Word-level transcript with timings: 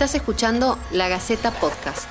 Estás 0.00 0.14
escuchando 0.14 0.78
La 0.92 1.10
Gaceta 1.10 1.50
Podcast. 1.50 2.08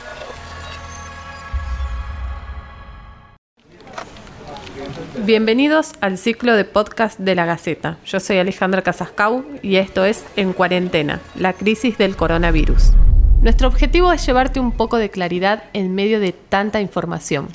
Bienvenidos 5.25 5.93
al 5.99 6.19
ciclo 6.19 6.55
de 6.55 6.65
podcast 6.65 7.17
de 7.17 7.33
La 7.33 7.45
Gaceta. 7.45 7.97
Yo 8.05 8.19
soy 8.19 8.37
Alejandra 8.37 8.83
Casascau 8.83 9.43
y 9.63 9.77
esto 9.77 10.05
es 10.05 10.23
En 10.35 10.53
Cuarentena, 10.53 11.19
la 11.33 11.53
crisis 11.53 11.97
del 11.97 12.15
coronavirus. 12.15 12.91
Nuestro 13.41 13.67
objetivo 13.67 14.11
es 14.11 14.23
llevarte 14.23 14.59
un 14.59 14.71
poco 14.71 14.97
de 14.97 15.09
claridad 15.09 15.63
en 15.73 15.95
medio 15.95 16.19
de 16.19 16.31
tanta 16.31 16.81
información. 16.81 17.47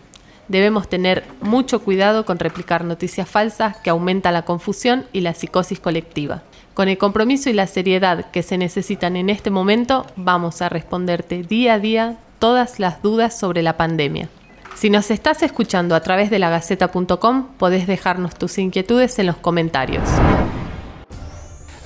Debemos 0.48 0.88
tener 0.88 1.24
mucho 1.40 1.80
cuidado 1.80 2.24
con 2.26 2.38
replicar 2.38 2.84
noticias 2.84 3.28
falsas 3.28 3.76
que 3.78 3.90
aumentan 3.90 4.34
la 4.34 4.44
confusión 4.44 5.06
y 5.12 5.20
la 5.20 5.34
psicosis 5.34 5.80
colectiva. 5.80 6.42
Con 6.74 6.88
el 6.88 6.98
compromiso 6.98 7.48
y 7.48 7.52
la 7.54 7.66
seriedad 7.66 8.30
que 8.30 8.42
se 8.42 8.58
necesitan 8.58 9.16
en 9.16 9.30
este 9.30 9.50
momento, 9.50 10.06
vamos 10.16 10.60
a 10.60 10.68
responderte 10.68 11.42
día 11.42 11.74
a 11.74 11.78
día 11.78 12.16
todas 12.38 12.78
las 12.78 13.00
dudas 13.00 13.38
sobre 13.38 13.62
la 13.62 13.76
pandemia. 13.76 14.28
Si 14.74 14.90
nos 14.90 15.10
estás 15.10 15.42
escuchando 15.42 15.94
a 15.94 16.00
través 16.00 16.30
de 16.30 16.40
lagaceta.com, 16.40 17.46
podés 17.56 17.86
dejarnos 17.86 18.34
tus 18.34 18.58
inquietudes 18.58 19.18
en 19.18 19.26
los 19.26 19.36
comentarios. 19.36 20.02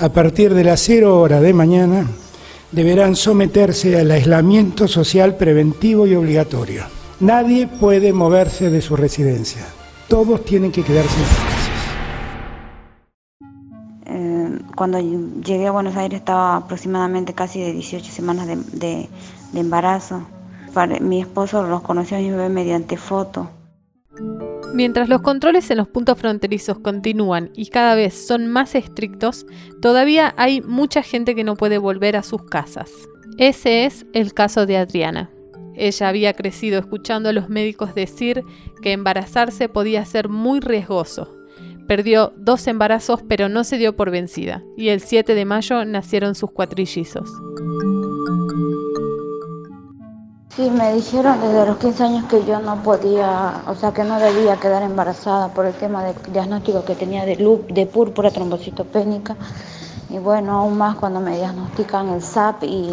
A 0.01 0.09
partir 0.09 0.55
de 0.55 0.65
las 0.65 0.81
0 0.81 1.21
hora 1.21 1.41
de 1.41 1.53
mañana, 1.53 2.07
deberán 2.73 3.15
someterse 3.15 4.01
al 4.01 4.11
aislamiento 4.11 4.89
social 4.89 5.37
preventivo 5.37 6.07
y 6.07 6.15
obligatorio. 6.15 6.98
Nadie 7.21 7.67
puede 7.67 8.13
moverse 8.13 8.71
de 8.71 8.81
su 8.81 8.97
residencia. 8.97 9.67
Todos 10.09 10.45
tienen 10.45 10.71
que 10.73 10.83
quedarse 10.85 11.19
en 11.19 11.27
sus 11.27 11.37
casas. 11.37 11.69
Eh, 14.07 14.59
cuando 14.77 15.01
llegué 15.01 15.67
a 15.67 15.73
Buenos 15.73 15.97
Aires 15.97 16.21
estaba 16.21 16.57
aproximadamente 16.57 17.35
casi 17.35 17.61
de 17.61 17.73
18 17.73 18.11
semanas 18.13 18.47
de, 18.47 18.57
de- 18.57 19.09
de 19.53 19.61
embarazo. 19.61 20.23
Para- 20.73 21.01
mi 21.01 21.21
esposo 21.21 21.63
los 21.65 21.83
conoció 21.83 22.17
a 22.17 22.21
mi 22.21 22.31
bebé 22.31 22.49
mediante 22.49 22.97
foto. 22.97 23.51
Mientras 24.75 25.09
los 25.09 25.23
controles 25.23 25.71
en 25.71 25.79
los 25.79 25.89
puntos 25.89 26.19
fronterizos 26.19 26.79
continúan 26.79 27.51
y 27.55 27.67
cada 27.71 27.95
vez 27.95 28.15
son 28.27 28.47
más 28.47 28.75
estrictos, 28.75 29.47
todavía 29.81 30.35
hay 30.37 30.61
mucha 30.61 31.03
gente 31.03 31.35
que 31.35 31.43
no 31.43 31.57
puede 31.57 31.79
volver 31.79 32.17
a 32.17 32.23
sus 32.23 32.45
casas. 32.45 32.91
Ese 33.39 33.87
es 33.87 34.07
el 34.13 34.35
caso 34.35 34.67
de 34.67 34.77
Adriana. 34.77 35.31
Ella 35.79 36.09
había 36.09 36.35
crecido 36.35 36.79
escuchando 36.79 37.29
a 37.29 37.33
los 37.33 37.49
médicos 37.49 37.95
decir 37.95 38.45
que 38.83 38.93
embarazarse 38.93 39.69
podía 39.69 40.05
ser 40.05 40.29
muy 40.29 40.61
riesgoso. 40.61 41.35
Perdió 41.87 42.33
dos 42.37 42.67
embarazos 42.67 43.21
pero 43.27 43.49
no 43.49 43.65
se 43.65 43.79
dio 43.79 43.97
por 43.97 44.11
vencida 44.11 44.63
y 44.77 44.89
el 44.89 45.01
7 45.01 45.35
de 45.35 45.45
mayo 45.45 45.85
nacieron 45.85 46.35
sus 46.35 46.51
cuatrillizos. 46.51 47.31
Sí, 50.59 50.69
me 50.71 50.93
dijeron 50.93 51.41
desde 51.41 51.67
los 51.67 51.77
15 51.77 52.03
años 52.03 52.25
que 52.25 52.45
yo 52.45 52.59
no 52.59 52.83
podía, 52.83 53.63
o 53.69 53.77
sea, 53.77 53.93
que 53.93 54.03
no 54.03 54.19
debía 54.19 54.57
quedar 54.57 54.83
embarazada 54.83 55.55
por 55.55 55.65
el 55.67 55.73
tema 55.75 56.03
del 56.03 56.17
diagnóstico 56.33 56.85
que 56.85 56.97
tenía 56.97 57.25
de, 57.25 57.37
de 57.69 57.87
púrpura 57.87 58.33
trombocitopénica. 58.33 59.37
Y 60.11 60.19
bueno, 60.19 60.59
aún 60.59 60.77
más 60.77 60.97
cuando 60.97 61.21
me 61.21 61.37
diagnostican 61.37 62.09
el 62.09 62.23
SAP 62.23 62.65
y 62.65 62.93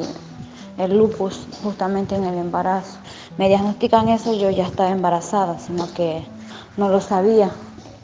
el 0.78 0.98
lupus 0.98 1.48
justamente 1.64 2.16
en 2.16 2.23
el 2.23 2.38
embarazo. 2.38 2.98
Me 3.38 3.48
diagnostican 3.48 4.09
eso, 4.09 4.34
yo 4.34 4.50
ya 4.50 4.66
estaba 4.66 4.90
embarazada, 4.90 5.59
sino 5.59 5.92
que 5.94 6.23
no 6.78 6.90
lo 6.90 7.02
sabía. 7.02 7.52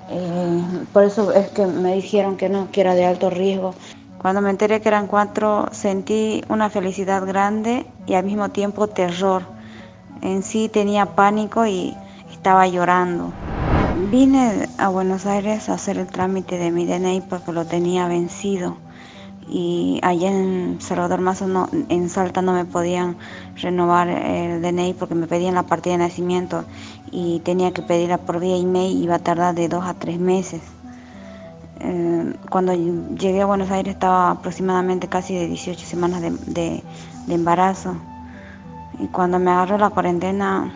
Eh, 0.10 0.62
por 0.92 1.04
eso 1.04 1.32
es 1.32 1.50
que 1.50 1.66
me 1.66 1.96
dijeron 1.96 2.38
que 2.38 2.50
no, 2.50 2.70
que 2.72 2.82
era 2.82 2.96
de 2.96 3.06
alto 3.06 3.30
riesgo. 3.30 3.74
Cuando 4.22 4.42
me 4.42 4.50
enteré 4.50 4.82
que 4.82 4.90
eran 4.90 5.08
cuatro, 5.08 5.68
sentí 5.72 6.44
una 6.48 6.70
felicidad 6.70 7.26
grande 7.26 7.88
y 8.06 8.14
al 8.14 8.26
mismo 8.26 8.50
tiempo 8.50 8.88
terror. 8.88 9.44
En 10.22 10.44
sí 10.44 10.70
tenía 10.70 11.16
pánico 11.16 11.66
y 11.66 11.96
estaba 12.32 12.68
llorando. 12.68 13.32
Vine 14.12 14.68
a 14.78 14.90
Buenos 14.90 15.26
Aires 15.26 15.70
a 15.70 15.74
hacer 15.74 15.98
el 15.98 16.08
trámite 16.08 16.58
de 16.58 16.72
mi 16.72 16.86
DNI 16.86 17.22
porque 17.22 17.52
lo 17.52 17.66
tenía 17.66 18.08
vencido. 18.08 18.78
Y 19.54 20.00
allá 20.02 20.30
en 20.32 20.78
Salvador 20.80 21.20
Mazo, 21.20 21.46
no, 21.46 21.68
en 21.90 22.08
Salta, 22.10 22.42
no 22.42 22.54
me 22.54 22.64
podían 22.64 23.18
renovar 23.62 24.08
el 24.08 24.62
DNI 24.62 24.94
porque 24.94 25.14
me 25.14 25.28
pedían 25.28 25.56
la 25.56 25.64
partida 25.64 25.94
de 25.94 25.98
nacimiento 26.00 26.64
y 27.12 27.42
tenía 27.42 27.72
que 27.74 27.82
pedirla 27.82 28.18
por 28.18 28.40
vía 28.40 28.56
email 28.56 28.96
y 28.98 29.04
iba 29.04 29.16
a 29.16 29.20
tardar 29.20 29.54
de 29.54 29.68
dos 29.68 29.84
a 29.86 29.94
tres 29.94 30.20
meses. 30.20 30.62
Eh, 31.82 32.34
cuando 32.50 32.74
llegué 32.74 33.42
a 33.42 33.46
Buenos 33.46 33.72
Aires 33.72 33.94
estaba 33.94 34.32
aproximadamente 34.32 35.08
casi 35.10 35.36
de 35.36 35.48
18 35.48 35.86
semanas 35.86 36.22
de, 36.22 36.32
de- 36.48 36.84
de 37.28 37.34
embarazo. 37.34 37.96
Y 39.00 39.08
cuando 39.08 39.38
me 39.38 39.52
agarró 39.52 39.78
la 39.78 39.90
cuarentena 39.90 40.72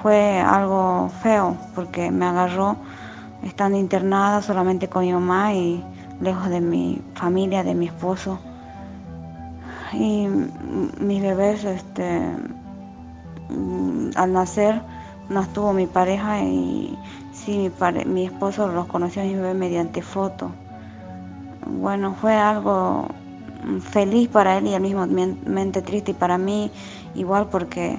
fue 0.00 0.40
algo 0.40 1.10
feo 1.22 1.56
porque 1.74 2.10
me 2.10 2.24
agarró 2.24 2.76
estando 3.42 3.76
internada 3.78 4.40
solamente 4.42 4.88
con 4.88 5.02
mi 5.04 5.12
mamá 5.12 5.52
y 5.54 5.84
lejos 6.20 6.48
de 6.48 6.60
mi 6.60 7.00
familia, 7.14 7.62
de 7.62 7.74
mi 7.74 7.86
esposo. 7.86 8.38
Y 9.92 10.26
mis 11.00 11.22
bebés, 11.22 11.64
este, 11.64 12.20
mm, 13.50 14.10
al 14.16 14.32
nacer 14.32 14.80
no 15.28 15.40
estuvo 15.40 15.72
mi 15.72 15.86
pareja 15.86 16.42
y 16.42 16.98
sí, 17.32 17.58
mi, 17.58 18.04
mi 18.06 18.26
esposo 18.26 18.68
los 18.68 18.86
conoció 18.86 19.22
a 19.22 19.24
mi 19.24 19.34
bebé 19.34 19.54
mediante 19.54 20.02
foto. 20.02 20.50
Bueno, 21.66 22.14
fue 22.14 22.34
algo 22.34 23.08
mm, 23.64 23.78
feliz 23.78 24.28
para 24.28 24.58
él 24.58 24.66
y 24.66 24.74
al 24.74 24.82
mismo 24.82 25.06
mente 25.06 25.82
triste 25.82 26.12
y 26.12 26.14
para 26.14 26.38
mí 26.38 26.70
igual 27.14 27.48
porque 27.50 27.98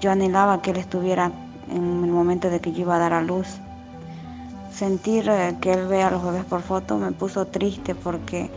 yo 0.00 0.10
anhelaba 0.10 0.62
que 0.62 0.70
él 0.70 0.76
estuviera 0.76 1.32
en 1.70 2.04
el 2.04 2.10
momento 2.10 2.50
de 2.50 2.60
que 2.60 2.72
yo 2.72 2.82
iba 2.82 2.96
a 2.96 2.98
dar 2.98 3.12
a 3.12 3.22
luz. 3.22 3.60
Sentir 4.80 5.30
que 5.60 5.74
él 5.74 5.88
vea 5.88 6.10
los 6.10 6.24
bebés 6.24 6.46
por 6.46 6.62
foto 6.62 6.96
me 6.96 7.12
puso 7.12 7.46
triste 7.46 7.94
porque 7.94 8.48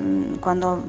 mm, 0.00 0.36
cuando 0.36 0.82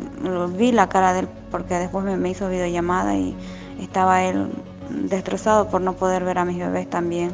vi 0.57 0.71
la 0.71 0.87
cara 0.87 1.11
de 1.11 1.19
él, 1.19 1.27
porque 1.51 1.73
después 1.73 2.05
me, 2.05 2.29
hizo 2.29 2.47
videollamada 2.47 3.13
y 3.13 3.35
estaba 3.81 4.23
él 4.23 4.47
destrozado 4.89 5.67
por 5.67 5.81
no 5.81 5.95
poder 5.97 6.23
ver 6.23 6.37
a 6.37 6.45
mis 6.45 6.59
bebés 6.59 6.89
también. 6.89 7.33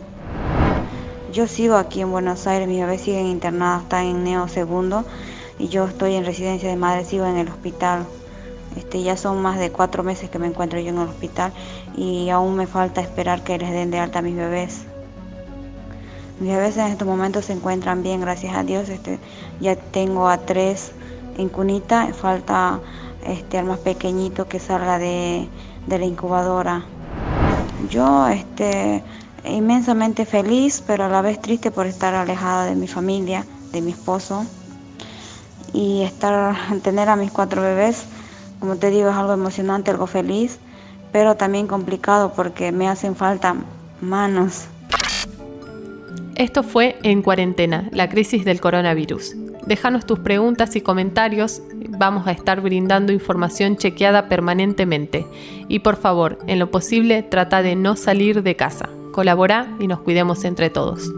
Yo 1.31 1.45
sigo 1.45 1.75
aquí 1.75 2.01
en 2.01 2.09
Buenos 2.09 2.47
Aires, 2.47 2.67
mis 2.67 2.79
bebés 2.79 3.01
siguen 3.01 3.27
internados, 3.27 3.83
están 3.83 4.05
en 4.05 4.23
Neo 4.23 4.47
Segundo 4.47 5.05
y 5.59 5.67
yo 5.67 5.85
estoy 5.85 6.15
en 6.15 6.25
residencia 6.25 6.67
de 6.67 6.77
madre, 6.77 7.05
sigo 7.05 7.27
en 7.27 7.37
el 7.37 7.47
hospital. 7.47 8.07
Este, 8.75 9.03
ya 9.03 9.15
son 9.15 9.39
más 9.39 9.59
de 9.59 9.71
cuatro 9.71 10.01
meses 10.01 10.31
que 10.31 10.39
me 10.39 10.47
encuentro 10.47 10.79
yo 10.79 10.89
en 10.89 10.97
el 10.97 11.07
hospital 11.07 11.53
y 11.95 12.29
aún 12.29 12.55
me 12.55 12.65
falta 12.65 13.01
esperar 13.01 13.43
que 13.43 13.59
les 13.59 13.69
den 13.69 13.91
de 13.91 13.99
alta 13.99 14.17
a 14.17 14.23
mis 14.23 14.35
bebés. 14.35 14.88
Mis 16.39 16.51
bebés 16.51 16.77
en 16.77 16.87
estos 16.87 17.05
momentos 17.05 17.45
se 17.45 17.53
encuentran 17.53 18.01
bien, 18.01 18.21
gracias 18.21 18.55
a 18.55 18.63
Dios. 18.63 18.87
Este, 18.87 19.19
ya 19.59 19.75
tengo 19.75 20.29
a 20.29 20.37
tres 20.37 20.93
en 21.37 21.49
cunita, 21.49 22.13
falta 22.13 22.79
este, 23.25 23.57
al 23.57 23.65
más 23.65 23.79
pequeñito 23.79 24.47
que 24.47 24.59
salga 24.59 24.99
de, 24.99 25.49
de 25.87 25.99
la 25.99 26.05
incubadora. 26.05 26.85
Yo 27.89 28.27
este, 28.29 29.03
inmensamente 29.43 30.25
feliz, 30.25 30.81
pero 30.87 31.05
a 31.05 31.09
la 31.09 31.21
vez 31.21 31.41
triste 31.41 31.71
por 31.71 31.87
estar 31.87 32.15
alejada 32.15 32.65
de 32.65 32.75
mi 32.75 32.87
familia, 32.87 33.45
de 33.73 33.81
mi 33.81 33.91
esposo 33.91 34.45
y 35.73 36.03
estar 36.03 36.55
tener 36.83 37.09
a 37.09 37.17
mis 37.17 37.31
cuatro 37.31 37.61
bebés, 37.61 38.05
como 38.61 38.77
te 38.77 38.89
digo, 38.91 39.09
es 39.09 39.15
algo 39.15 39.33
emocionante, 39.33 39.91
algo 39.91 40.07
feliz, 40.07 40.59
pero 41.11 41.35
también 41.35 41.67
complicado 41.67 42.31
porque 42.33 42.71
me 42.71 42.87
hacen 42.87 43.17
falta 43.17 43.55
manos. 43.99 44.67
Esto 46.39 46.63
fue 46.63 46.95
En 47.03 47.21
Cuarentena, 47.21 47.89
la 47.91 48.07
crisis 48.07 48.45
del 48.45 48.61
coronavirus. 48.61 49.35
Déjanos 49.65 50.05
tus 50.05 50.19
preguntas 50.19 50.73
y 50.77 50.79
comentarios, 50.79 51.61
vamos 51.89 52.27
a 52.27 52.31
estar 52.31 52.61
brindando 52.61 53.11
información 53.11 53.75
chequeada 53.75 54.29
permanentemente. 54.29 55.25
Y 55.67 55.79
por 55.79 55.97
favor, 55.97 56.39
en 56.47 56.57
lo 56.57 56.71
posible, 56.71 57.23
trata 57.23 57.61
de 57.61 57.75
no 57.75 57.97
salir 57.97 58.41
de 58.41 58.55
casa. 58.55 58.87
Colabora 59.11 59.75
y 59.81 59.87
nos 59.87 59.99
cuidemos 59.99 60.45
entre 60.45 60.69
todos. 60.69 61.11